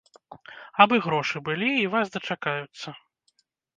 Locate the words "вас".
1.93-2.05